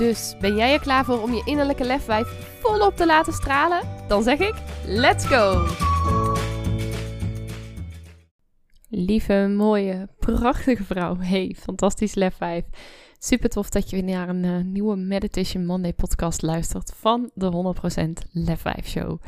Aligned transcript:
Dus 0.00 0.34
ben 0.40 0.56
jij 0.56 0.72
er 0.72 0.80
klaar 0.80 1.04
voor 1.04 1.22
om 1.22 1.32
je 1.32 1.42
innerlijke 1.44 1.84
lefwijf 1.84 2.26
volop 2.60 2.96
te 2.96 3.06
laten 3.06 3.32
stralen? 3.32 3.80
Dan 4.08 4.22
zeg 4.22 4.38
ik: 4.38 4.54
let's 4.86 5.26
go! 5.26 5.66
Lieve, 8.88 9.52
mooie, 9.56 10.08
prachtige 10.18 10.84
vrouw. 10.84 11.16
Hey, 11.18 11.56
fantastisch 11.58 12.14
lefwijf. 12.14 12.64
Super 13.18 13.48
tof 13.48 13.70
dat 13.70 13.90
je 13.90 13.96
weer 13.96 14.14
naar 14.14 14.28
een 14.28 14.44
uh, 14.44 14.64
nieuwe 14.64 14.96
Meditation 14.96 15.66
Monday 15.66 15.92
podcast 15.92 16.42
luistert 16.42 16.92
van 16.96 17.30
de 17.34 17.74
100% 18.24 18.28
Lefwijf 18.32 18.86
Show. 18.86 19.22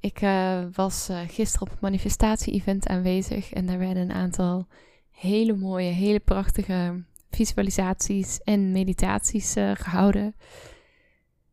Ik 0.00 0.22
uh, 0.22 0.58
was 0.72 1.10
uh, 1.10 1.18
gisteren 1.28 1.66
op 1.66 1.72
een 1.72 1.78
manifestatie-event 1.80 2.86
aanwezig 2.86 3.52
en 3.52 3.66
daar 3.66 3.78
werden 3.78 4.02
een 4.02 4.12
aantal 4.12 4.66
hele 5.10 5.56
mooie, 5.56 5.90
hele 5.90 6.20
prachtige 6.20 7.04
visualisaties 7.36 8.38
en 8.38 8.72
meditaties 8.72 9.56
uh, 9.56 9.70
gehouden. 9.74 10.34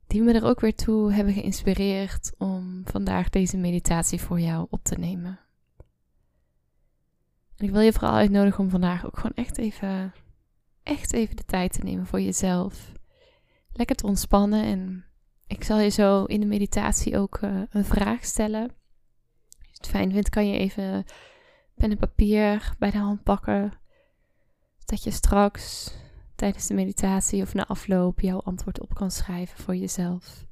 Die 0.08 0.22
me 0.22 0.33
er 0.33 0.45
ook 0.45 0.59
weer 0.59 0.75
toe 0.75 1.13
hebben 1.13 1.33
geïnspireerd 1.33 2.31
om 2.38 2.81
vandaag 2.85 3.30
deze 3.30 3.58
meditatie 3.58 4.22
voor 4.22 4.39
jou 4.39 4.67
op 4.69 4.83
te 4.83 4.95
nemen. 4.95 5.39
En 7.55 7.66
ik 7.66 7.72
wil 7.72 7.81
je 7.81 7.94
vooral 7.94 8.13
uitnodigen 8.13 8.59
om 8.59 8.69
vandaag 8.69 9.05
ook 9.05 9.16
gewoon 9.16 9.35
echt 9.35 9.57
even, 9.57 10.13
echt 10.83 11.13
even 11.13 11.35
de 11.35 11.45
tijd 11.45 11.73
te 11.73 11.83
nemen 11.83 12.05
voor 12.05 12.22
jezelf. 12.22 12.91
Lekker 13.73 13.95
te 13.95 14.05
ontspannen 14.05 14.63
en 14.63 15.05
ik 15.47 15.63
zal 15.63 15.80
je 15.80 15.89
zo 15.89 16.23
in 16.23 16.39
de 16.39 16.45
meditatie 16.45 17.17
ook 17.17 17.39
uh, 17.41 17.61
een 17.69 17.85
vraag 17.85 18.25
stellen. 18.25 18.61
Als 18.61 19.67
je 19.69 19.77
het 19.77 19.88
fijn 19.88 20.11
vindt, 20.11 20.30
kan 20.30 20.47
je 20.47 20.57
even 20.57 21.05
pen 21.75 21.91
en 21.91 21.97
papier 21.97 22.75
bij 22.80 22.91
de 22.91 22.97
hand 22.97 23.23
pakken 23.23 23.78
dat 24.89 25.03
je 25.03 25.11
straks 25.11 25.93
tijdens 26.35 26.67
de 26.67 26.73
meditatie 26.73 27.41
of 27.41 27.53
na 27.53 27.67
afloop 27.67 28.19
jouw 28.19 28.41
antwoord 28.41 28.79
op 28.79 28.93
kan 28.93 29.11
schrijven 29.11 29.63
voor 29.63 29.75
jezelf. 29.75 30.45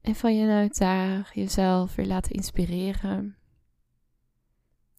En 0.00 0.14
van 0.14 0.36
je 0.36 0.68
daar 0.72 1.30
jezelf 1.34 1.94
weer 1.94 2.06
laten 2.06 2.32
inspireren 2.32 3.36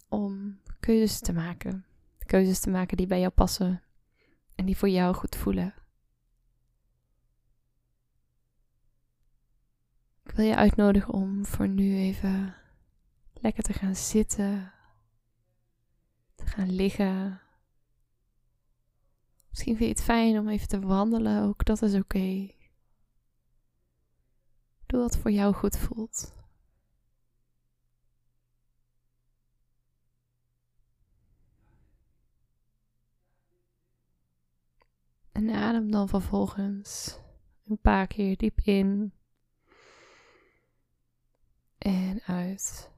om 0.09 0.59
keuzes 0.79 1.19
te 1.19 1.33
maken. 1.33 1.85
Keuzes 2.25 2.59
te 2.59 2.69
maken 2.69 2.97
die 2.97 3.07
bij 3.07 3.19
jou 3.19 3.31
passen 3.31 3.81
en 4.55 4.65
die 4.65 4.77
voor 4.77 4.89
jou 4.89 5.15
goed 5.15 5.35
voelen. 5.35 5.73
Ik 10.23 10.31
wil 10.31 10.45
je 10.45 10.55
uitnodigen 10.55 11.13
om 11.13 11.45
voor 11.45 11.67
nu 11.67 11.95
even 11.95 12.55
lekker 13.33 13.63
te 13.63 13.73
gaan 13.73 13.95
zitten, 13.95 14.71
te 16.35 16.45
gaan 16.45 16.75
liggen 16.75 17.41
Misschien 19.52 19.75
vind 19.75 19.89
je 19.89 19.95
het 19.95 20.03
fijn 20.03 20.39
om 20.39 20.49
even 20.49 20.67
te 20.67 20.80
wandelen, 20.80 21.44
ook 21.44 21.66
dat 21.66 21.81
is 21.81 21.95
oké. 21.95 22.51
Doe 24.85 25.00
wat 25.00 25.17
voor 25.17 25.31
jou 25.31 25.53
goed 25.53 25.78
voelt. 25.78 26.34
En 35.31 35.50
adem 35.50 35.91
dan 35.91 36.09
vervolgens 36.09 37.19
een 37.66 37.79
paar 37.79 38.07
keer 38.07 38.38
diep 38.38 38.59
in 38.59 39.13
en 41.78 42.22
uit. 42.22 42.91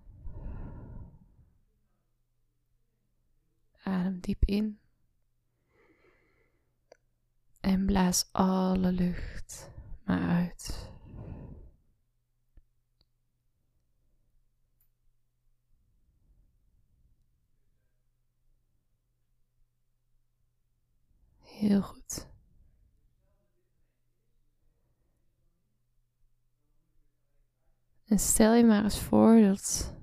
Adem 3.83 4.19
diep 4.19 4.45
in. 4.45 4.82
En 7.63 7.85
blaas 7.85 8.29
alle 8.31 8.91
lucht 8.91 9.71
maar 10.05 10.29
uit. 10.29 10.91
Heel 21.39 21.81
goed. 21.81 22.27
En 28.05 28.19
stel 28.19 28.53
je 28.53 28.63
maar 28.63 28.83
eens 28.83 28.99
voor 28.99 29.41
dat 29.41 29.93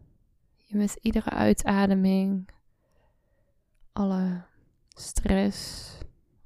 je 0.56 0.76
met 0.76 0.94
iedere 0.94 1.30
uitademing 1.30 2.48
alle 3.92 4.44
stress, 4.88 5.90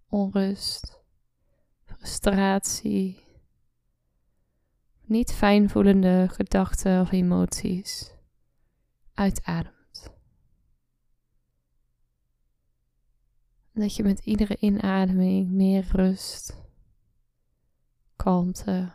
onrust, 0.09 1.04
frustratie, 2.05 3.25
niet 5.05 5.33
fijn 5.33 5.71
voelende 5.71 6.27
gedachten 6.31 7.01
of 7.01 7.13
emoties 7.13 8.15
uitademt. 9.15 10.13
Dat 13.73 13.97
je 13.97 14.03
met 14.03 14.19
iedere 14.19 14.57
inademing 14.59 15.51
meer 15.51 15.89
rust, 15.93 16.63
kalmte 18.17 18.93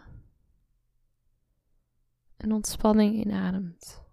en 2.37 2.51
ontspanning 2.51 3.15
inademt. 3.15 4.03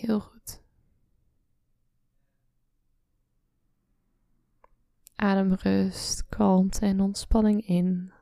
Heel 0.00 0.20
goed. 0.20 0.62
Ademrust, 5.16 6.28
kalmte 6.28 6.86
en 6.86 7.00
ontspanning 7.00 7.66
in. 7.66 8.12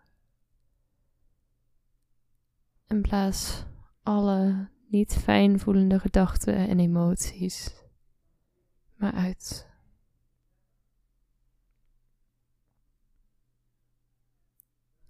En 2.86 3.02
blaas 3.02 3.64
alle 4.02 4.68
niet 4.88 5.12
fijn 5.14 5.58
voelende 5.58 5.98
gedachten 5.98 6.54
en 6.54 6.78
emoties 6.78 7.84
maar 8.94 9.12
uit. 9.12 9.68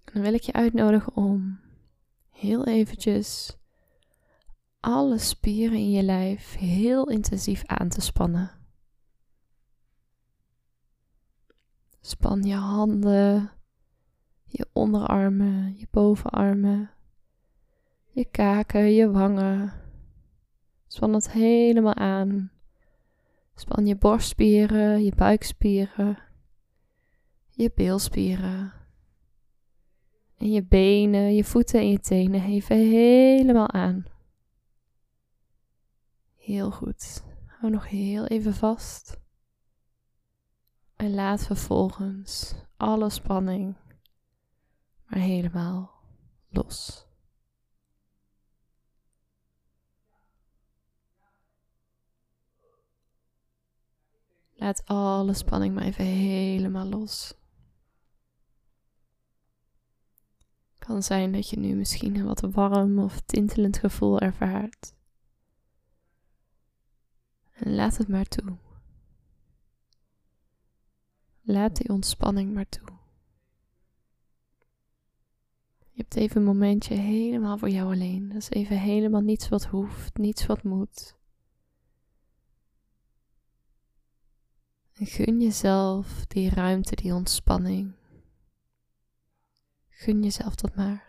Dan 0.03 0.21
wil 0.21 0.33
ik 0.33 0.41
je 0.41 0.53
uitnodigen 0.53 1.15
om 1.15 1.59
heel 2.29 2.65
eventjes 2.65 3.58
alle 4.79 5.17
spieren 5.17 5.77
in 5.77 5.91
je 5.91 6.03
lijf 6.03 6.55
heel 6.55 7.09
intensief 7.09 7.65
aan 7.65 7.89
te 7.89 8.01
spannen. 8.01 8.51
Span 12.01 12.41
je 12.41 12.55
handen, 12.55 13.51
je 14.45 14.67
onderarmen, 14.73 15.77
je 15.77 15.87
bovenarmen, 15.91 16.89
je 18.09 18.25
kaken, 18.25 18.91
je 18.91 19.11
wangen. 19.11 19.73
Span 20.87 21.13
het 21.13 21.31
helemaal 21.31 21.95
aan. 21.95 22.51
Span 23.55 23.85
je 23.85 23.95
borstspieren, 23.95 25.03
je 25.03 25.15
buikspieren, 25.15 26.17
je 27.49 27.71
beelspieren. 27.75 28.73
En 30.37 30.51
je 30.51 30.63
benen, 30.63 31.35
je 31.35 31.43
voeten 31.43 31.79
en 31.79 31.89
je 31.89 31.99
tenen 31.99 32.43
even 32.43 32.77
helemaal 32.77 33.71
aan. 33.71 34.05
Heel 36.49 36.71
goed. 36.71 37.23
Hou 37.45 37.71
nog 37.71 37.87
heel 37.87 38.25
even 38.25 38.53
vast. 38.53 39.19
En 40.95 41.13
laat 41.13 41.45
vervolgens 41.45 42.55
alle 42.77 43.09
spanning 43.09 43.75
maar 45.05 45.19
helemaal 45.19 45.91
los. 46.47 47.05
Laat 54.53 54.85
alle 54.85 55.33
spanning 55.33 55.73
maar 55.75 55.83
even 55.83 56.05
helemaal 56.05 56.85
los. 56.85 57.33
Kan 60.77 61.03
zijn 61.03 61.31
dat 61.31 61.49
je 61.49 61.59
nu 61.59 61.75
misschien 61.75 62.15
een 62.15 62.25
wat 62.25 62.41
warm 62.41 62.99
of 62.99 63.19
tintelend 63.19 63.77
gevoel 63.77 64.19
ervaart. 64.19 64.97
En 67.59 67.75
laat 67.75 67.97
het 67.97 68.07
maar 68.07 68.25
toe. 68.25 68.57
Laat 71.41 71.75
die 71.75 71.89
ontspanning 71.89 72.53
maar 72.53 72.69
toe. 72.69 72.87
Je 75.91 76.01
hebt 76.01 76.15
even 76.15 76.37
een 76.37 76.47
momentje 76.47 76.95
helemaal 76.95 77.57
voor 77.57 77.69
jou 77.69 77.93
alleen. 77.93 78.27
Dat 78.27 78.37
is 78.37 78.49
even 78.49 78.79
helemaal 78.79 79.21
niets 79.21 79.49
wat 79.49 79.65
hoeft, 79.65 80.17
niets 80.17 80.45
wat 80.45 80.63
moet. 80.63 81.17
En 84.93 85.05
gun 85.05 85.41
jezelf 85.41 86.25
die 86.25 86.49
ruimte, 86.49 86.95
die 86.95 87.13
ontspanning. 87.13 87.93
Gun 89.89 90.23
jezelf 90.23 90.55
dat 90.55 90.75
maar. 90.75 91.08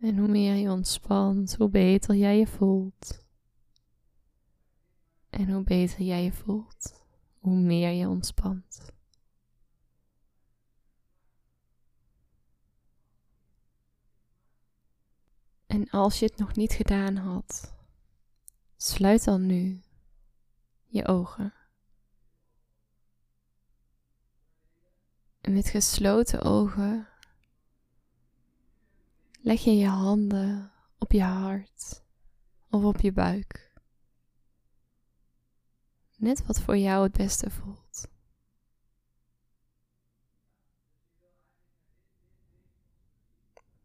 En 0.00 0.18
hoe 0.18 0.28
meer 0.28 0.54
je 0.54 0.70
ontspant, 0.70 1.56
hoe 1.56 1.68
beter 1.68 2.14
jij 2.14 2.38
je 2.38 2.46
voelt. 2.46 3.24
En 5.30 5.50
hoe 5.50 5.62
beter 5.62 6.02
jij 6.02 6.24
je 6.24 6.32
voelt, 6.32 7.04
hoe 7.38 7.56
meer 7.56 7.90
je 7.90 8.08
ontspant. 8.08 8.92
En 15.66 15.90
als 15.90 16.18
je 16.18 16.26
het 16.26 16.36
nog 16.36 16.56
niet 16.56 16.72
gedaan 16.72 17.16
had, 17.16 17.74
sluit 18.76 19.24
dan 19.24 19.46
nu 19.46 19.82
je 20.86 21.06
ogen. 21.06 21.54
En 25.40 25.52
met 25.52 25.68
gesloten 25.68 26.42
ogen 26.42 27.09
leg 29.42 29.64
je 29.64 29.76
je 29.76 29.88
handen 29.88 30.72
op 30.98 31.12
je 31.12 31.22
hart 31.22 32.02
of 32.70 32.84
op 32.84 33.00
je 33.00 33.12
buik. 33.12 33.78
Net 36.16 36.46
wat 36.46 36.60
voor 36.60 36.76
jou 36.76 37.02
het 37.02 37.12
beste 37.12 37.50
voelt. 37.50 38.08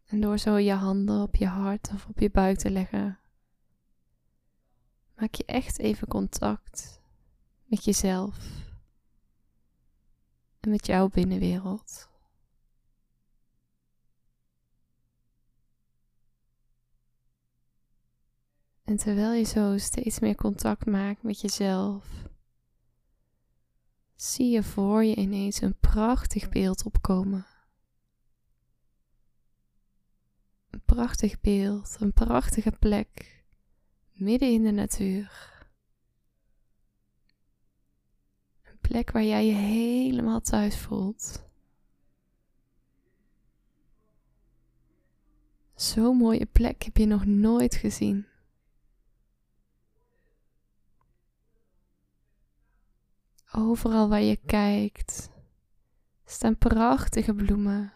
En 0.05 0.21
door 0.21 0.37
zo 0.37 0.55
je 0.55 0.73
handen 0.73 1.21
op 1.21 1.35
je 1.35 1.47
hart 1.47 1.89
of 1.93 2.07
op 2.07 2.19
je 2.19 2.29
buik 2.29 2.57
te 2.57 2.69
leggen, 2.69 3.19
maak 5.15 5.33
je 5.33 5.45
echt 5.45 5.79
even 5.79 6.07
contact 6.07 7.01
met 7.65 7.83
jezelf 7.83 8.37
en 10.59 10.69
met 10.69 10.85
jouw 10.85 11.07
binnenwereld. 11.07 12.09
En 18.85 18.97
terwijl 18.97 19.33
je 19.33 19.43
zo 19.43 19.77
steeds 19.77 20.19
meer 20.19 20.35
contact 20.35 20.85
maakt 20.85 21.23
met 21.23 21.41
jezelf, 21.41 22.07
zie 24.15 24.49
je 24.49 24.63
voor 24.63 25.03
je 25.03 25.15
ineens 25.15 25.61
een 25.61 25.79
prachtig 25.79 26.49
beeld 26.49 26.83
opkomen. 26.83 27.45
Een 30.69 30.81
prachtig 30.85 31.41
beeld, 31.41 31.97
een 31.99 32.13
prachtige 32.13 32.71
plek 32.71 33.43
midden 34.11 34.51
in 34.51 34.63
de 34.63 34.71
natuur. 34.71 35.53
Een 38.63 38.77
plek 38.81 39.11
waar 39.11 39.23
jij 39.23 39.45
je 39.45 39.53
helemaal 39.53 40.41
thuis 40.41 40.77
voelt. 40.77 41.43
Zo'n 45.75 46.17
mooie 46.17 46.45
plek 46.45 46.83
heb 46.83 46.97
je 46.97 47.05
nog 47.05 47.25
nooit 47.25 47.75
gezien. 47.75 48.25
Overal 53.51 54.09
waar 54.09 54.21
je 54.21 54.35
kijkt 54.35 55.29
staan 56.25 56.57
prachtige 56.57 57.33
bloemen. 57.33 57.93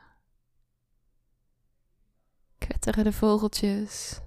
Kwetteren 2.57 3.03
de 3.03 3.13
vogeltjes. 3.13 4.21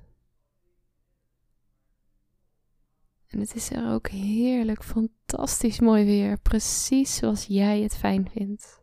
En 3.27 3.41
het 3.41 3.55
is 3.55 3.71
er 3.71 3.93
ook 3.93 4.09
heerlijk, 4.09 4.85
fantastisch 4.85 5.81
mooi 5.81 6.05
weer, 6.05 6.39
precies 6.39 7.17
zoals 7.17 7.45
jij 7.45 7.81
het 7.81 7.97
fijn 7.97 8.29
vindt. 8.31 8.81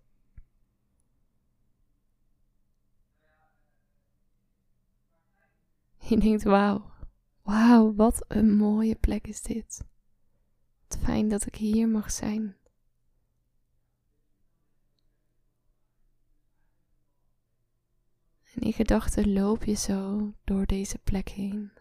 Je 5.97 6.17
denkt, 6.17 6.43
wauw, 6.43 6.91
wauw, 7.41 7.93
wat 7.95 8.25
een 8.27 8.55
mooie 8.55 8.95
plek 8.95 9.27
is 9.27 9.41
dit. 9.41 9.88
Fijn 10.97 11.29
dat 11.29 11.45
ik 11.45 11.55
hier 11.55 11.87
mag 11.87 12.11
zijn. 12.11 12.57
En 18.53 18.61
in 18.61 18.73
gedachten 18.73 19.33
loop 19.33 19.63
je 19.63 19.73
zo 19.73 20.33
door 20.43 20.65
deze 20.65 20.97
plek 20.97 21.29
heen. 21.29 21.71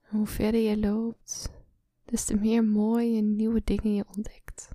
Hoe 0.00 0.26
verder 0.26 0.60
je 0.60 0.78
loopt, 0.78 1.50
des 2.04 2.24
te 2.24 2.36
meer 2.36 2.64
mooie 2.64 3.20
nieuwe 3.20 3.62
dingen 3.64 3.94
je 3.94 4.04
ontdekt. 4.16 4.68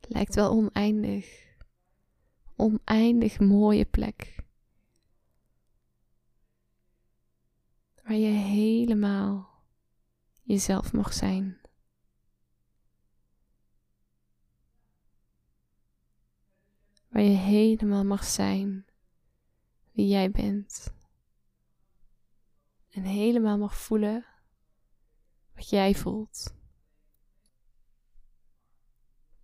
Lijkt 0.00 0.34
wel 0.34 0.50
oneindig. 0.50 1.50
Oneindig 2.56 3.40
mooie 3.40 3.84
plek. 3.84 4.41
Waar 8.02 8.16
je 8.16 8.30
helemaal 8.30 9.62
jezelf 10.42 10.92
mag 10.92 11.12
zijn. 11.12 11.60
Waar 17.08 17.22
je 17.22 17.36
helemaal 17.36 18.04
mag 18.04 18.24
zijn 18.24 18.86
wie 19.92 20.08
jij 20.08 20.30
bent. 20.30 20.94
En 22.90 23.02
helemaal 23.02 23.58
mag 23.58 23.76
voelen 23.76 24.26
wat 25.54 25.68
jij 25.68 25.94
voelt. 25.94 26.54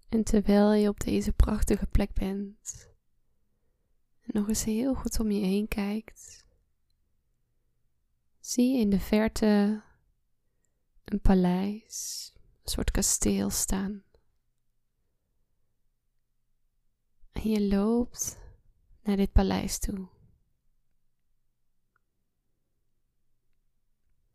En 0.09 0.25
terwijl 0.25 0.73
je 0.73 0.89
op 0.89 1.01
deze 1.01 1.33
prachtige 1.33 1.87
plek 1.87 2.13
bent, 2.13 2.89
en 4.21 4.31
nog 4.33 4.49
eens 4.49 4.65
heel 4.65 4.95
goed 4.95 5.21
om 5.21 5.31
je 5.31 5.45
heen 5.45 5.69
kijkt, 5.69 6.47
zie 8.49 8.79
in 8.79 8.91
de 8.91 9.01
verte 9.01 9.83
een 11.05 11.21
paleis, 11.21 12.33
een 12.63 12.71
soort 12.71 12.91
kasteel 12.91 13.51
staan. 13.51 14.03
En 17.33 17.51
je 17.51 17.69
loopt 17.69 18.39
naar 19.03 19.17
dit 19.17 19.33
paleis 19.33 19.79
toe. 19.79 20.09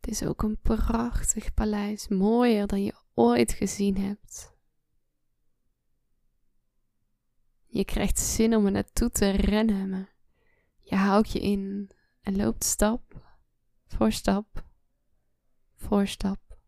Het 0.00 0.08
is 0.08 0.22
ook 0.22 0.42
een 0.42 0.60
prachtig 0.60 1.54
paleis, 1.54 2.08
mooier 2.08 2.66
dan 2.66 2.82
je 2.82 2.94
ooit 3.14 3.52
gezien 3.52 3.96
hebt. 3.96 4.52
Je 7.66 7.84
krijgt 7.84 8.18
zin 8.18 8.56
om 8.56 8.66
er 8.66 8.72
naartoe 8.72 9.10
te 9.10 9.30
rennen, 9.30 9.90
maar 9.90 10.14
je 10.80 10.96
houdt 10.96 11.32
je 11.32 11.40
in 11.40 11.90
en 12.20 12.36
loopt 12.36 12.64
stap 12.64 13.23
voor 13.96 14.12
stap, 14.12 14.64
voor 15.74 16.06
stap, 16.06 16.58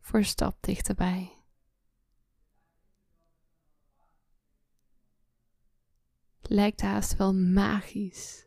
voor 0.00 0.24
stap 0.24 0.56
dichterbij. 0.60 1.36
lijkt 6.42 6.80
haast 6.80 7.16
wel 7.16 7.34
magisch. 7.34 8.46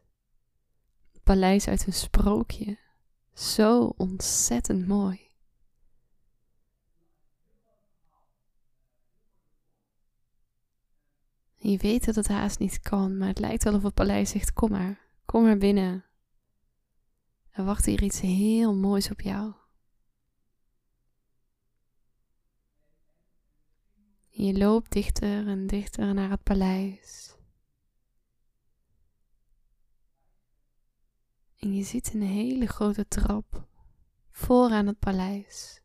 Paleis 1.24 1.68
uit 1.68 1.88
een 1.88 1.94
sprookje. 1.94 2.78
Zo 3.34 3.94
ontzettend 3.98 4.88
mooi. 4.88 5.26
je 11.56 11.78
weet 11.78 12.06
dat 12.06 12.16
het 12.16 12.28
haast 12.28 12.60
niet 12.60 12.80
kan, 12.80 13.18
maar 13.18 13.28
het 13.28 13.40
lijkt 13.40 13.64
wel 13.64 13.74
of 13.76 13.84
het 13.84 13.94
paleis 13.94 14.30
zegt: 14.30 14.54
Kom 14.54 14.72
maar, 14.72 15.00
kom 15.26 15.44
maar 15.44 15.58
binnen. 15.58 16.05
Er 17.56 17.64
wacht 17.64 17.86
hier 17.86 18.04
iets 18.04 18.20
heel 18.20 18.76
moois 18.76 19.12
op 19.12 19.22
jou. 19.22 19.54
Je 24.28 24.58
loopt 24.58 24.92
dichter 24.92 25.48
en 25.48 25.68
dichter 25.68 26.14
naar 26.14 26.30
het 26.30 26.44
paleis. 26.44 27.36
En 31.60 31.76
je 31.76 31.84
ziet 31.84 32.14
een 32.14 32.22
hele 32.22 32.66
grote 32.66 33.08
trap 33.08 33.68
vooraan 34.30 34.88
het 34.88 35.00
paleis. 35.00 35.82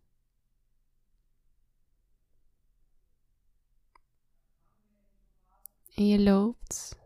En 5.95 6.07
je 6.07 6.21
loopt 6.21 6.99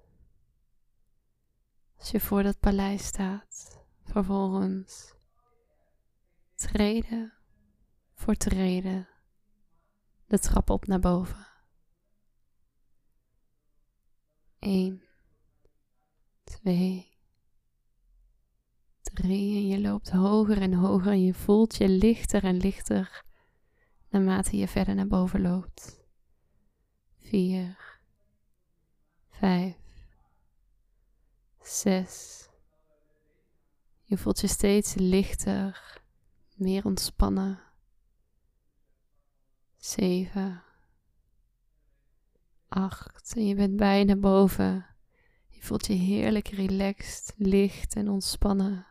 als 1.97 2.11
je 2.11 2.21
voor 2.21 2.43
dat 2.43 2.61
paleis 2.61 3.07
staat 3.07 3.74
vervolgens 4.15 5.15
treden 6.55 7.33
voor 8.15 8.35
treden 8.35 9.09
de 10.27 10.39
trap 10.39 10.71
op 10.71 10.87
naar 10.87 11.01
boven. 11.01 11.47
1, 14.59 15.03
2, 16.45 17.19
3 19.03 19.57
en 19.57 19.67
je 19.67 19.81
loopt 19.81 20.11
hoger 20.11 20.61
en 20.61 20.75
hoger 20.75 21.13
en 21.13 21.25
je 21.25 21.35
voelt 21.35 21.77
je 21.77 21.89
lichter 21.89 22.45
en 22.45 22.57
lichter 22.57 23.25
naarmate 24.09 24.57
je 24.57 24.69
verder 24.69 24.95
naar 24.95 25.07
boven 25.07 25.41
loopt. 25.41 26.05
4, 27.19 28.01
5, 29.31 29.77
6. 31.61 32.53
Je 34.05 34.19
voelt 34.19 34.41
je 34.41 34.47
steeds 34.47 34.95
lichter, 34.95 36.01
meer 36.55 36.85
ontspannen. 36.85 37.61
7, 39.77 40.63
8 42.69 43.37
en 43.37 43.47
je 43.47 43.55
bent 43.55 43.77
bijna 43.77 44.17
boven. 44.17 44.87
Je 45.49 45.63
voelt 45.63 45.87
je 45.87 45.93
heerlijk 45.93 46.49
relaxed, 46.49 47.35
licht 47.37 47.97
en 47.97 48.09
ontspannen. 48.09 48.87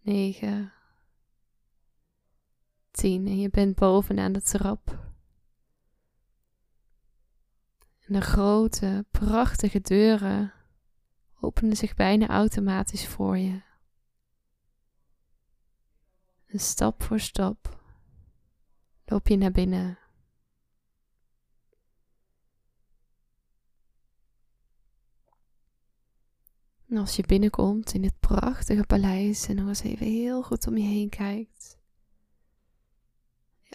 9, 0.00 0.72
10 2.90 3.26
en 3.26 3.38
je 3.38 3.50
bent 3.50 3.74
bovenaan 3.74 4.32
de 4.32 4.42
trap. 4.42 4.88
En 8.00 8.12
de 8.12 8.20
grote, 8.20 9.04
prachtige 9.10 9.80
deuren 9.80 10.52
openen 11.40 11.76
zich 11.76 11.94
bijna 11.94 12.28
automatisch 12.28 13.06
voor 13.06 13.38
je. 13.38 13.62
En 16.46 16.58
stap 16.58 17.02
voor 17.02 17.20
stap 17.20 17.80
loop 19.04 19.28
je 19.28 19.36
naar 19.36 19.52
binnen. 19.52 19.98
En 26.88 26.96
als 26.96 27.16
je 27.16 27.26
binnenkomt 27.26 27.94
in 27.94 28.02
dit 28.02 28.20
prachtige 28.20 28.84
paleis 28.84 29.46
en 29.46 29.56
nog 29.56 29.68
eens 29.68 29.82
even 29.82 30.06
heel 30.06 30.42
goed 30.42 30.66
om 30.66 30.76
je 30.76 30.84
heen 30.84 31.08
kijkt. 31.08 31.78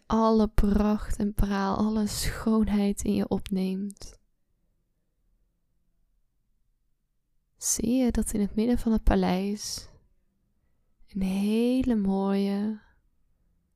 Alle 0.06 0.48
pracht 0.48 1.18
en 1.18 1.34
praal, 1.34 1.77
alle 1.77 2.08
schoonheid 2.08 3.03
in 3.03 3.13
je 3.13 3.27
opneemt. 3.27 4.21
Zie 7.62 7.96
je 7.96 8.12
dat 8.12 8.34
in 8.34 8.39
het 8.41 8.56
midden 8.56 8.77
van 8.80 8.91
het 8.91 9.03
paleis 9.03 9.89
een 11.08 11.22
hele 11.22 11.96
mooie, 11.96 12.82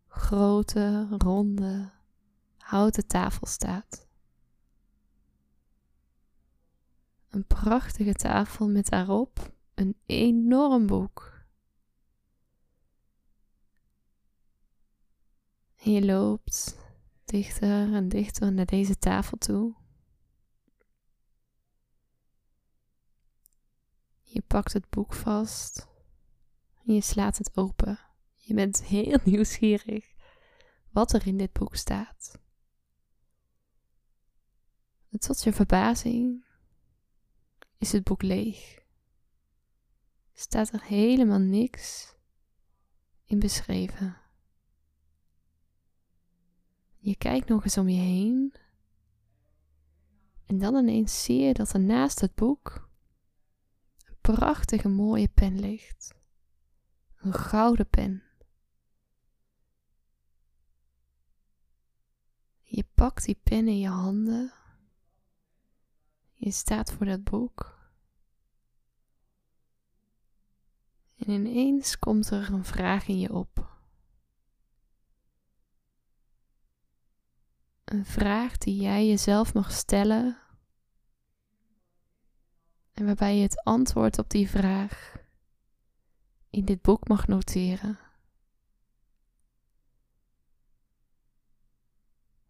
grote, 0.08 1.08
ronde, 1.18 1.92
houten 2.58 3.08
tafel 3.08 3.48
staat. 3.48 4.08
Een 7.30 7.46
prachtige 7.46 8.14
tafel 8.14 8.70
met 8.70 8.90
daarop 8.90 9.54
een 9.74 9.98
enorm 10.06 10.86
boek. 10.86 11.46
Je 15.76 16.06
loopt 16.06 16.78
dichter 17.26 17.94
en 17.94 18.10
dichter 18.10 18.54
naar 18.54 18.66
deze 18.66 18.98
tafel 18.98 19.38
toe. 19.38 19.85
Je 24.36 24.42
pakt 24.42 24.74
het 24.74 24.90
boek 24.90 25.14
vast 25.14 25.88
en 26.86 26.94
je 26.94 27.02
slaat 27.02 27.38
het 27.38 27.58
open. 27.58 28.00
Je 28.36 28.54
bent 28.54 28.84
heel 28.96 29.20
nieuwsgierig 29.24 30.14
wat 30.90 31.14
er 31.14 31.28
in 31.28 31.38
dit 31.38 31.54
boek 31.54 31.76
staat. 31.76 32.40
tot 35.18 35.44
je 35.44 35.54
verbazing 35.54 36.46
is 37.78 37.92
het 37.92 38.04
boek 38.04 38.22
leeg. 38.22 38.80
Staat 40.34 40.74
er 40.74 40.84
helemaal 40.84 41.40
niks 41.40 42.16
in 43.26 43.40
beschreven. 43.40 44.18
Je 46.98 47.16
kijkt 47.16 47.48
nog 47.48 47.64
eens 47.64 47.78
om 47.78 47.90
je 47.90 48.02
heen. 48.02 48.54
En 50.46 50.58
dan 50.58 50.76
ineens 50.76 51.24
zie 51.24 51.40
je 51.40 51.54
dat 51.54 51.74
er 51.74 51.80
naast 51.80 52.20
het 52.20 52.36
boek 52.36 52.85
prachtige 54.34 54.88
mooie 54.88 55.28
pen 55.28 55.60
ligt. 55.60 56.16
Een 57.16 57.34
gouden 57.34 57.90
pen. 57.90 58.24
Je 62.62 62.86
pakt 62.94 63.26
die 63.26 63.40
pen 63.44 63.68
in 63.68 63.80
je 63.80 63.88
handen. 63.88 64.54
Je 66.34 66.52
staat 66.52 66.92
voor 66.92 67.06
dat 67.06 67.24
boek. 67.24 67.80
En 71.16 71.30
ineens 71.30 72.00
komt 72.00 72.30
er 72.30 72.54
een 72.54 72.66
vraag 72.66 73.08
in 73.08 73.20
je 73.20 73.34
op. 73.34 73.78
Een 77.84 78.06
vraag 78.06 78.58
die 78.58 78.82
jij 78.82 79.08
jezelf 79.08 79.54
mag 79.54 79.72
stellen. 79.72 80.45
En 82.96 83.06
waarbij 83.06 83.36
je 83.36 83.42
het 83.42 83.64
antwoord 83.64 84.18
op 84.18 84.30
die 84.30 84.50
vraag 84.50 85.16
in 86.50 86.66
dit 86.66 86.82
boek 86.82 87.08
mag 87.08 87.28
noteren. 87.28 88.00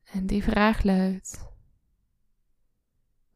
En 0.03 0.25
die 0.25 0.43
vraag 0.43 0.83
luidt: 0.83 1.49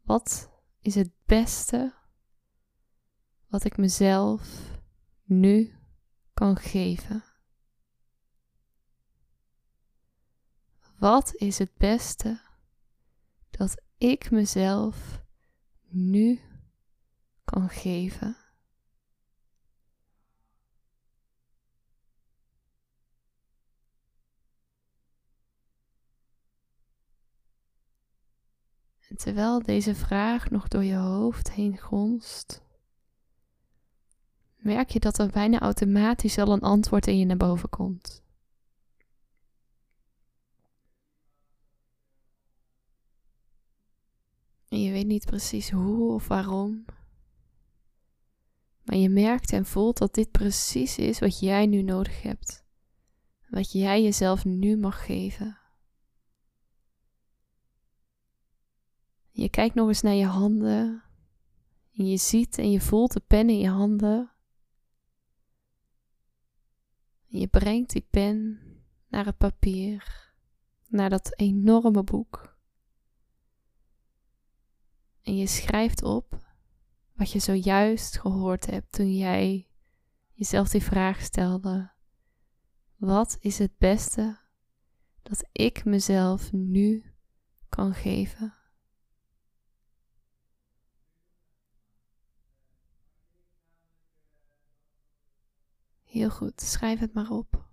Wat 0.02 0.52
is 0.80 0.96
het 0.96 1.12
beste 1.26 1.94
wat 3.48 3.64
ik 3.64 3.78
mezelf 3.78 4.72
nu 5.24 5.76
kan 6.34 6.58
geven? 6.58 7.24
Wat 11.00 11.36
is 11.36 11.58
het 11.58 11.78
beste 11.78 12.42
dat 13.50 13.82
ik 13.98 14.32
mezelf 14.32 15.24
nu 15.88 16.49
kan 17.50 17.70
geven? 17.70 18.38
En 29.10 29.18
terwijl 29.18 29.62
deze 29.62 29.96
vraag 29.96 30.50
nog 30.50 30.68
door 30.68 30.84
je 30.84 30.96
hoofd 30.96 31.52
heen 31.52 31.78
gonst, 31.78 32.62
merk 34.56 34.90
je 34.90 35.00
dat 35.00 35.20
er 35.20 35.30
bijna 35.30 35.60
automatisch 35.60 36.38
al 36.38 36.52
een 36.52 36.62
antwoord 36.62 37.08
in 37.08 37.18
je 37.18 37.26
naar 37.26 37.38
boven 37.38 37.70
komt. 37.70 38.24
En 44.68 44.82
je 44.82 44.92
weet 44.92 45.08
niet 45.08 45.26
precies 45.26 45.72
hoe 45.72 46.14
of 46.14 46.28
waarom. 46.28 46.86
Maar 48.90 48.98
je 48.98 49.10
merkt 49.10 49.52
en 49.52 49.66
voelt 49.66 49.98
dat 49.98 50.14
dit 50.14 50.32
precies 50.32 50.98
is 50.98 51.20
wat 51.20 51.40
jij 51.40 51.66
nu 51.66 51.82
nodig 51.82 52.22
hebt. 52.22 52.66
Wat 53.50 53.72
jij 53.72 54.04
jezelf 54.04 54.46
nu 54.46 54.78
mag 54.78 55.06
geven. 55.06 55.60
Je 59.30 59.50
kijkt 59.50 59.76
nog 59.76 59.88
eens 59.88 60.02
naar 60.02 60.14
je 60.14 60.26
handen. 60.26 61.04
En 61.94 62.08
je 62.08 62.18
ziet 62.18 62.58
en 62.58 62.72
je 62.72 62.82
voelt 62.82 63.14
de 63.14 63.20
pen 63.20 63.50
in 63.50 63.60
je 63.60 63.70
handen. 63.70 64.32
En 67.32 67.40
je 67.40 67.48
brengt 67.48 67.92
die 67.92 68.08
pen 68.10 68.60
naar 69.08 69.26
het 69.26 69.38
papier, 69.38 70.32
naar 70.88 71.10
dat 71.10 71.40
enorme 71.40 72.04
boek. 72.04 72.58
En 75.22 75.38
je 75.38 75.48
schrijft 75.48 76.04
op 76.04 76.49
wat 77.20 77.32
je 77.32 77.40
zojuist 77.40 78.20
gehoord 78.20 78.66
hebt 78.66 78.92
toen 78.92 79.16
jij 79.16 79.68
jezelf 80.32 80.70
die 80.70 80.84
vraag 80.84 81.22
stelde. 81.22 81.92
Wat 82.96 83.38
is 83.40 83.58
het 83.58 83.78
beste 83.78 84.40
dat 85.22 85.50
ik 85.52 85.86
mezelf 85.86 86.52
nu 86.52 87.14
kan 87.70 87.94
geven? 87.94 88.54
Heel 96.04 96.30
goed, 96.30 96.62
schrijf 96.62 97.00
het 97.00 97.14
maar 97.14 97.30
op. 97.30 97.69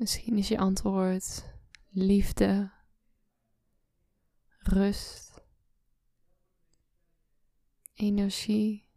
Misschien 0.00 0.38
is 0.38 0.48
je 0.48 0.58
antwoord 0.58 1.44
liefde, 1.90 2.72
rust, 4.58 5.40
energie, 7.94 8.88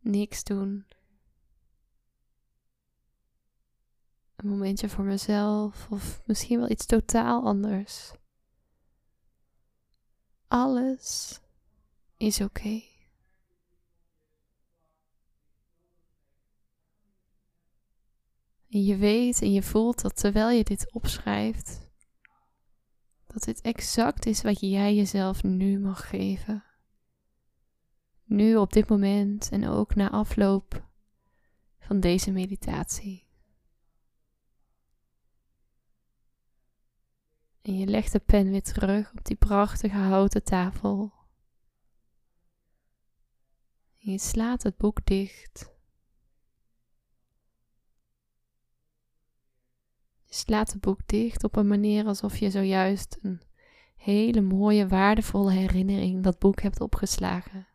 niks 0.00 0.44
doen. 0.44 0.86
Een 4.36 4.48
momentje 4.48 4.88
voor 4.88 5.04
mezelf 5.04 5.90
of 5.90 6.22
misschien 6.26 6.58
wel 6.58 6.70
iets 6.70 6.86
totaal 6.86 7.44
anders. 7.44 8.12
Alles 10.48 11.40
is 12.16 12.40
oké. 12.40 12.82
En 18.68 18.84
je 18.84 18.96
weet 18.96 19.42
en 19.42 19.52
je 19.52 19.62
voelt 19.62 20.02
dat 20.02 20.16
terwijl 20.16 20.50
je 20.50 20.64
dit 20.64 20.92
opschrijft, 20.92 21.88
dat 23.26 23.42
dit 23.42 23.60
exact 23.60 24.26
is 24.26 24.42
wat 24.42 24.60
jij 24.60 24.94
jezelf 24.94 25.42
nu 25.42 25.78
mag 25.78 26.08
geven. 26.08 26.64
Nu 28.24 28.56
op 28.56 28.72
dit 28.72 28.88
moment 28.88 29.48
en 29.50 29.68
ook 29.68 29.94
na 29.94 30.10
afloop 30.10 30.86
van 31.78 32.00
deze 32.00 32.30
meditatie. 32.30 33.26
En 37.62 37.78
je 37.78 37.86
legt 37.86 38.12
de 38.12 38.18
pen 38.18 38.50
weer 38.50 38.62
terug 38.62 39.12
op 39.12 39.24
die 39.24 39.36
prachtige 39.36 39.96
houten 39.96 40.44
tafel. 40.44 41.12
En 43.98 44.12
je 44.12 44.18
slaat 44.18 44.62
het 44.62 44.76
boek 44.76 45.06
dicht. 45.06 45.77
Je 50.28 50.34
slaat 50.34 50.72
het 50.72 50.80
boek 50.80 51.00
dicht 51.06 51.44
op 51.44 51.56
een 51.56 51.66
manier 51.66 52.06
alsof 52.06 52.36
je 52.36 52.50
zojuist 52.50 53.18
een 53.22 53.40
hele 53.96 54.40
mooie, 54.40 54.88
waardevolle 54.88 55.52
herinnering 55.52 56.22
dat 56.22 56.38
boek 56.38 56.60
hebt 56.60 56.80
opgeslagen. 56.80 57.66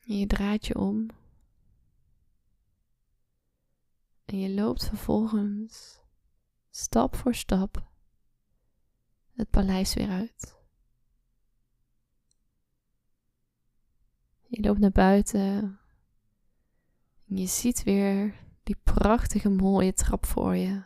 En 0.00 0.18
je 0.18 0.26
draait 0.26 0.66
je 0.66 0.78
om. 0.78 1.06
En 4.24 4.38
je 4.38 4.50
loopt 4.50 4.84
vervolgens 4.84 6.00
stap 6.70 7.16
voor 7.16 7.34
stap 7.34 7.90
het 9.34 9.50
paleis 9.50 9.94
weer 9.94 10.08
uit. 10.08 10.56
Je 14.46 14.60
loopt 14.60 14.78
naar 14.78 14.90
buiten 14.90 15.40
en 15.40 15.81
je 17.36 17.46
ziet 17.46 17.82
weer 17.82 18.34
die 18.62 18.76
prachtige 18.84 19.48
mooie 19.48 19.92
trap 19.92 20.26
voor 20.26 20.56
je. 20.56 20.84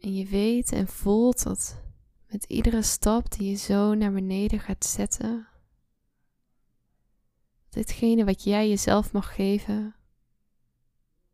En 0.00 0.14
je 0.14 0.26
weet 0.26 0.72
en 0.72 0.88
voelt 0.88 1.42
dat 1.42 1.82
met 2.26 2.44
iedere 2.44 2.82
stap 2.82 3.30
die 3.30 3.50
je 3.50 3.56
zo 3.56 3.94
naar 3.94 4.12
beneden 4.12 4.60
gaat 4.60 4.84
zetten, 4.84 5.48
ditgene 7.68 8.24
wat 8.24 8.42
jij 8.42 8.68
jezelf 8.68 9.12
mag 9.12 9.34
geven, 9.34 9.94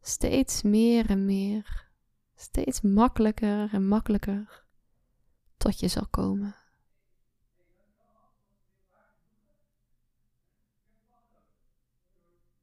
steeds 0.01 0.63
meer 0.63 1.11
en 1.11 1.25
meer, 1.25 1.91
steeds 2.35 2.81
makkelijker 2.81 3.73
en 3.73 3.89
makkelijker 3.89 4.65
tot 5.57 5.81
je 5.81 5.89
zal 5.89 6.07
komen. 6.07 6.62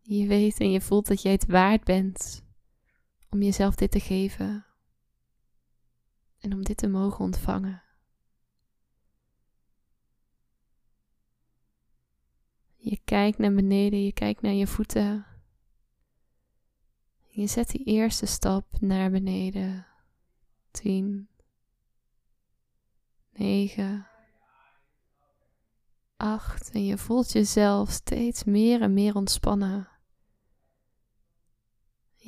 Je 0.10 0.28
weet 0.28 0.60
en 0.60 0.72
je 0.72 0.82
voelt 0.82 1.08
dat 1.08 1.22
jij 1.22 1.32
het 1.32 1.46
waard 1.46 1.84
bent 1.84 2.44
om 3.30 3.42
jezelf 3.42 3.76
dit 3.76 3.92
te 3.92 4.00
geven 4.00 4.66
en 6.40 6.54
om 6.54 6.64
dit 6.64 6.78
te 6.78 6.88
mogen 6.88 7.20
ontvangen. 7.20 7.84
Je 12.76 13.00
kijkt 13.04 13.38
naar 13.38 13.54
beneden, 13.54 14.04
je 14.04 14.14
kijkt 14.14 14.42
naar 14.42 14.54
je 14.54 14.68
voeten. 14.68 15.26
Je 17.28 17.48
zet 17.48 17.70
die 17.70 17.84
eerste 17.84 18.26
stap 18.26 18.66
naar 18.80 19.12
beneden. 19.12 19.86
10, 20.72 21.30
9, 23.32 24.08
8. 26.18 26.72
En 26.72 26.86
je 26.86 26.98
voelt 26.98 27.32
jezelf 27.32 27.90
steeds 27.90 28.44
meer 28.44 28.82
en 28.82 28.94
meer 28.94 29.16
ontspannen. 29.16 29.99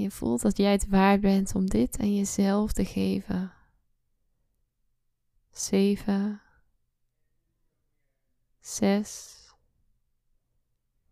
Je 0.01 0.11
voelt 0.11 0.41
dat 0.41 0.57
jij 0.57 0.71
het 0.71 0.87
waard 0.87 1.21
bent 1.21 1.55
om 1.55 1.69
dit 1.69 1.99
aan 1.99 2.15
jezelf 2.15 2.71
te 2.71 2.85
geven. 2.85 3.53
7, 5.51 6.41
6, 8.59 9.53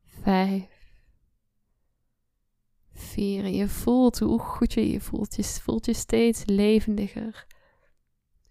vijf, 0.06 0.94
vier. 2.92 3.44
En 3.44 3.54
je 3.54 3.68
voelt 3.68 4.20
hoe 4.20 4.40
goed 4.40 4.74
je 4.74 4.90
je 4.92 5.02
voelt. 5.02 5.36
Je 5.36 5.44
voelt 5.44 5.86
je 5.86 5.94
steeds 5.94 6.46
levendiger, 6.46 7.46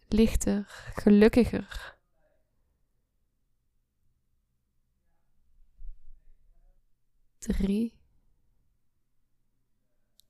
lichter, 0.08 0.64
gelukkiger. 0.94 1.96
Drie, 7.38 7.97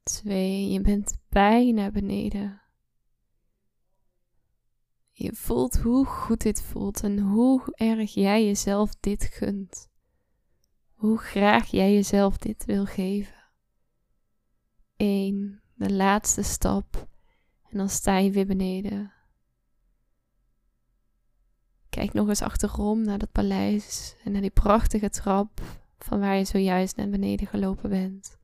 twee, 0.09 0.69
je 0.69 0.81
bent 0.81 1.19
bijna 1.29 1.91
beneden. 1.91 2.63
Je 5.11 5.33
voelt 5.33 5.79
hoe 5.79 6.07
goed 6.07 6.43
dit 6.43 6.63
voelt 6.63 7.03
en 7.03 7.19
hoe 7.19 7.63
erg 7.75 8.15
jij 8.15 8.45
jezelf 8.45 8.95
dit 9.01 9.25
gunt 9.25 9.89
hoe 10.99 11.19
graag 11.19 11.67
jij 11.67 11.93
jezelf 11.93 12.37
dit 12.37 12.65
wil 12.65 12.85
geven. 12.85 13.35
Eén, 14.97 15.61
de 15.75 15.93
laatste 15.93 16.43
stap 16.43 17.09
en 17.71 17.79
dan 17.79 17.89
sta 17.89 18.19
je 18.19 18.31
weer 18.31 18.47
beneden. 18.47 19.13
Kijk 21.89 22.13
nog 22.13 22.29
eens 22.29 22.43
achterom 22.43 23.03
naar 23.03 23.19
dat 23.19 23.33
paleis 23.33 24.17
en 24.25 24.33
naar 24.33 24.41
die 24.41 24.51
prachtige 24.51 25.11
trap 25.11 25.61
van 25.99 26.21
waar 26.21 26.37
je 26.37 26.45
zojuist 26.45 26.97
naar 26.97 27.09
beneden 27.09 27.47
gelopen 27.47 27.91
bent. 27.91 28.38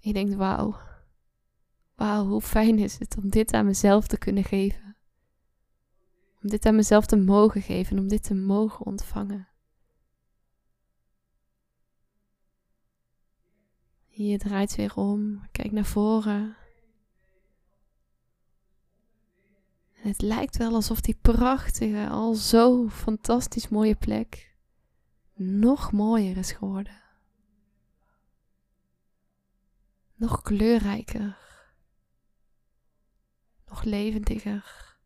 Je 0.00 0.12
denkt, 0.12 0.34
wauw, 0.34 0.76
wauw, 1.94 2.26
hoe 2.26 2.40
fijn 2.40 2.78
is 2.78 2.98
het 2.98 3.16
om 3.16 3.28
dit 3.28 3.52
aan 3.52 3.66
mezelf 3.66 4.06
te 4.06 4.18
kunnen 4.18 4.44
geven. 4.44 4.96
Om 6.42 6.48
dit 6.48 6.66
aan 6.66 6.74
mezelf 6.74 7.06
te 7.06 7.16
mogen 7.16 7.62
geven, 7.62 7.98
om 7.98 8.08
dit 8.08 8.22
te 8.22 8.34
mogen 8.34 8.86
ontvangen. 8.86 9.48
Je 14.06 14.38
draait 14.38 14.76
weer 14.76 14.96
om, 14.96 15.48
kijk 15.52 15.72
naar 15.72 15.84
voren. 15.84 16.56
En 20.02 20.08
het 20.08 20.22
lijkt 20.22 20.56
wel 20.56 20.74
alsof 20.74 21.00
die 21.00 21.18
prachtige, 21.20 22.08
al 22.08 22.34
zo 22.34 22.88
fantastisch 22.88 23.68
mooie 23.68 23.94
plek 23.94 24.50
nog 25.34 25.92
mooier 25.92 26.36
is 26.36 26.52
geworden. 26.52 27.00
Nog 30.20 30.42
kleurrijker. 30.42 31.38
Nog 33.66 33.82
levendiger. 33.82 34.98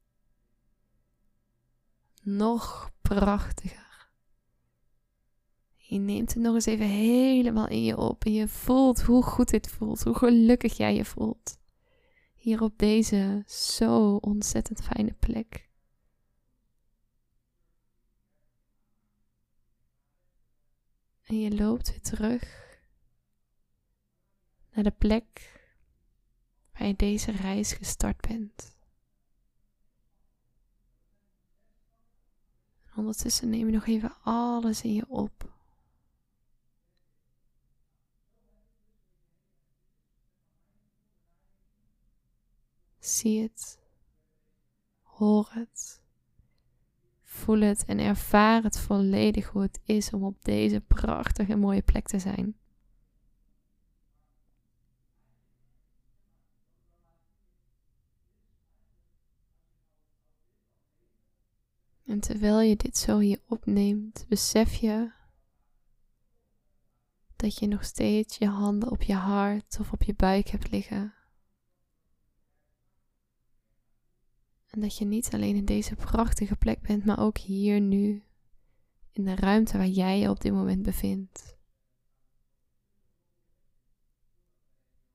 Nog 2.22 2.92
prachtiger. 3.00 4.11
Je 5.77 5.98
neemt 5.98 6.35
het 6.35 6.42
nog 6.42 6.55
eens 6.55 6.66
even 6.66 6.87
helemaal 6.87 7.68
in 7.68 7.85
je 7.85 7.96
op 7.96 8.24
en 8.24 8.33
je 8.33 8.48
voelt 8.48 9.03
hoe 9.03 9.22
goed 9.22 9.48
dit 9.48 9.70
voelt, 9.70 10.03
hoe 10.03 10.14
gelukkig 10.14 10.77
jij 10.77 10.94
je 10.94 11.05
voelt. 11.05 11.59
Hier 12.35 12.62
op 12.62 12.79
deze 12.79 13.42
zo 13.46 14.16
ontzettend 14.16 14.83
fijne 14.83 15.12
plek. 15.12 15.68
En 21.22 21.40
je 21.40 21.55
loopt 21.55 21.90
weer 21.90 22.00
terug 22.03 22.63
naar 24.75 24.85
de 24.85 24.91
plek 24.91 25.53
waar 26.73 26.87
je 26.87 26.97
deze 26.97 27.31
reis 27.31 27.73
gestart 27.73 28.21
bent. 28.21 28.75
ondertussen 32.97 33.51
neem 33.51 33.67
je 33.67 33.73
nog 33.73 33.87
even 33.87 34.17
alles 34.23 34.83
in 34.83 34.95
je 34.95 35.09
op. 35.09 35.53
Zie 42.99 43.43
het. 43.43 43.79
Hoor 45.03 45.49
het. 45.51 46.03
voel 47.23 47.61
het 47.61 47.85
en 47.85 47.99
ervaar 47.99 48.63
het 48.63 48.79
volledig 48.79 49.49
hoe 49.49 49.63
het 49.63 49.81
is 49.85 50.13
om 50.13 50.25
op 50.25 50.45
deze 50.45 50.81
prachtige 50.81 51.57
mooie 51.57 51.83
plek 51.83 52.07
te 52.07 52.19
zijn. 52.19 52.57
En 62.05 62.21
terwijl 62.21 62.61
je 62.61 62.77
dit 62.77 62.97
zo 62.97 63.19
hier 63.19 63.40
opneemt, 63.49 64.25
besef 64.29 64.75
je 64.75 65.12
dat 67.37 67.59
je 67.59 67.67
nog 67.67 67.85
steeds 67.85 68.37
je 68.37 68.47
handen 68.47 68.90
op 68.90 69.03
je 69.03 69.14
hart 69.14 69.77
of 69.81 69.93
op 69.93 70.03
je 70.03 70.14
buik 70.14 70.49
hebt 70.49 70.71
liggen. 70.71 71.14
En 74.67 74.81
dat 74.81 74.99
je 74.99 75.05
niet 75.05 75.35
alleen 75.35 75.57
in 75.57 75.64
deze 75.64 75.95
prachtige 75.95 76.57
plek 76.57 76.81
bent, 76.81 77.05
maar 77.05 77.19
ook 77.19 77.38
hier 77.38 77.81
nu, 77.81 78.23
in 79.12 79.25
de 79.25 79.35
ruimte 79.35 79.77
waar 79.77 79.87
jij 79.87 80.19
je 80.19 80.31
op 80.31 80.40
dit 80.40 80.53
moment 80.53 80.83
bevindt. 80.83 81.57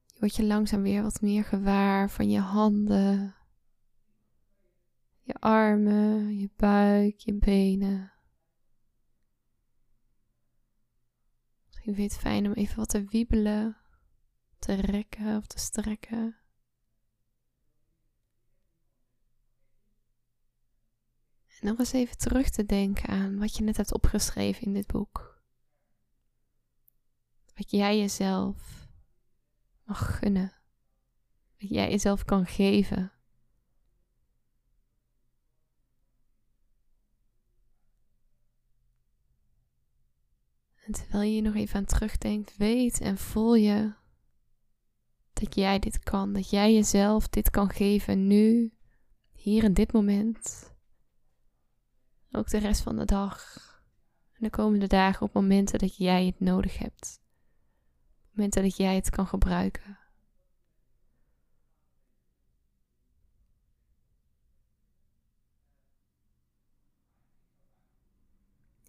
Je 0.06 0.20
wordt 0.20 0.36
je 0.36 0.46
langzaam 0.46 0.82
weer 0.82 1.02
wat 1.02 1.22
meer 1.22 1.44
gewaar 1.44 2.10
van 2.10 2.30
je 2.30 2.40
handen, 2.40 3.36
je 5.30 5.40
armen, 5.40 6.38
je 6.38 6.50
buik, 6.56 7.18
je 7.20 7.34
benen. 7.34 8.12
Misschien 11.66 11.94
vind 11.94 12.12
je 12.12 12.18
het 12.18 12.26
fijn 12.26 12.46
om 12.46 12.54
even 12.54 12.76
wat 12.76 12.90
te 12.90 13.04
wiebelen, 13.04 13.78
te 14.60 14.74
rekken 14.74 15.38
of 15.38 15.48
te 15.48 15.60
strekken. 15.60 16.38
En 21.48 21.68
nog 21.68 21.80
eens 21.80 21.92
even 21.92 22.18
terug 22.18 22.50
te 22.50 22.66
denken 22.66 23.10
aan 23.10 23.40
wat 23.40 23.56
je 23.56 23.64
net 23.64 23.78
hebt 23.78 23.94
opgeschreven 23.94 24.64
in 24.66 24.74
dit 24.74 24.88
boek. 24.88 25.42
Wat 27.56 27.72
jij 27.72 27.98
jezelf 27.98 28.88
mag 29.84 30.18
gunnen. 30.20 30.54
Wat 31.60 31.70
jij 31.70 31.90
jezelf 31.90 32.26
kan 32.26 32.46
geven. 32.46 33.19
En 40.90 40.96
terwijl 40.96 41.24
je 41.24 41.30
hier 41.30 41.42
nog 41.42 41.56
even 41.56 41.76
aan 41.76 41.86
terugdenkt, 41.86 42.58
weet 42.58 43.02
en 43.02 43.18
voel 43.18 43.56
je 43.56 43.94
dat 45.34 45.56
jij 45.56 45.80
dit 45.80 46.00
kan. 46.00 46.34
Dat 46.34 46.50
jij 46.50 46.74
jezelf 46.74 47.28
dit 47.28 47.50
kan 47.50 47.70
geven 47.70 48.28
nu, 48.28 48.74
hier 49.32 49.64
in 49.64 49.74
dit 49.74 49.94
moment. 49.94 50.74
Ook 52.32 52.50
de 52.50 52.58
rest 52.58 52.82
van 52.82 52.96
de 52.96 53.06
dag. 53.06 53.58
En 54.32 54.44
de 54.44 54.50
komende 54.50 54.88
dagen 54.88 55.26
op 55.26 55.34
momenten 55.34 55.80
dat 55.80 55.96
jij 55.96 56.26
het 56.26 56.40
nodig 56.40 56.78
hebt. 56.78 57.22
Momenten 58.32 58.64
dat 58.64 58.78
jij 58.78 58.96
het 58.96 59.10
kan 59.10 59.28
gebruiken. 59.28 60.00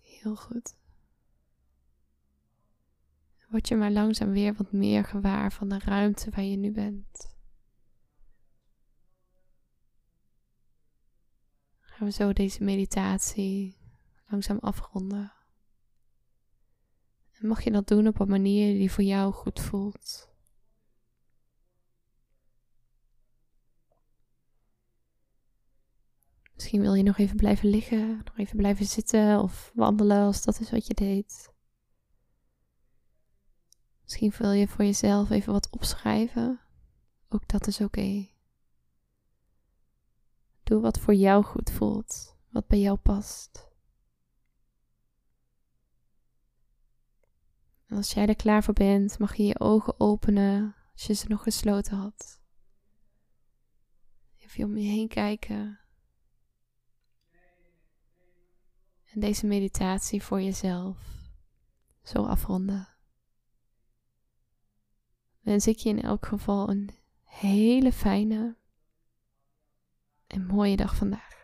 Heel 0.03 0.37
goed. 0.37 0.79
Word 3.51 3.69
je 3.69 3.77
maar 3.77 3.91
langzaam 3.91 4.31
weer 4.31 4.55
wat 4.55 4.73
meer 4.73 5.05
gewaar 5.05 5.53
van 5.53 5.69
de 5.69 5.79
ruimte 5.79 6.31
waar 6.31 6.45
je 6.45 6.57
nu 6.57 6.73
bent. 6.73 7.39
gaan 12.01 12.09
we 12.09 12.15
zo 12.15 12.33
deze 12.33 12.65
meditatie 12.65 13.79
langzaam 14.27 14.59
afronden. 14.59 15.33
En 17.31 17.47
mag 17.47 17.63
je 17.63 17.71
dat 17.71 17.89
doen 17.89 18.07
op 18.07 18.21
een 18.21 18.29
manier 18.29 18.75
die 18.75 18.93
voor 18.93 19.05
jou 19.05 19.33
goed 19.33 19.61
voelt. 19.61 20.29
Misschien 26.55 26.81
wil 26.81 26.95
je 26.95 27.03
nog 27.03 27.19
even 27.19 27.37
blijven 27.37 27.69
liggen, 27.69 28.17
nog 28.25 28.39
even 28.39 28.57
blijven 28.57 28.87
zitten 28.87 29.43
of 29.43 29.73
wandelen 29.75 30.23
als 30.23 30.45
dat 30.45 30.61
is 30.61 30.71
wat 30.71 30.87
je 30.87 30.95
deed. 30.95 31.50
Misschien 34.11 34.33
wil 34.39 34.53
je 34.53 34.69
voor 34.69 34.85
jezelf 34.85 35.31
even 35.31 35.53
wat 35.53 35.71
opschrijven. 35.71 36.61
Ook 37.29 37.49
dat 37.49 37.67
is 37.67 37.81
oké. 37.81 38.29
Doe 40.63 40.81
wat 40.81 40.99
voor 40.99 41.15
jou 41.15 41.45
goed 41.45 41.71
voelt, 41.71 42.37
wat 42.49 42.67
bij 42.67 42.79
jou 42.81 42.97
past. 42.99 43.69
En 47.87 47.97
als 47.97 48.13
jij 48.13 48.27
er 48.27 48.37
klaar 48.37 48.65
voor 48.65 48.75
bent, 48.75 49.19
mag 49.19 49.35
je 49.35 49.47
je 49.47 49.61
ogen 49.61 50.01
openen 50.01 50.75
als 50.93 51.07
je 51.07 51.13
ze 51.13 51.29
nog 51.29 51.43
gesloten 51.43 51.97
had. 51.97 52.41
Even 54.37 54.65
om 54.65 54.77
je 54.77 54.89
heen 54.89 55.09
kijken. 55.09 55.81
En 59.05 59.21
deze 59.21 59.47
meditatie 59.47 60.23
voor 60.23 60.41
jezelf 60.41 60.99
zo 62.03 62.25
afronden. 62.25 62.90
Wens 65.41 65.67
ik 65.67 65.77
je 65.77 65.89
in 65.89 66.03
elk 66.03 66.27
geval 66.27 66.71
een 66.71 66.91
hele 67.25 67.93
fijne 67.93 68.57
en 70.27 70.47
mooie 70.47 70.77
dag 70.77 70.97
vandaag. 70.97 71.40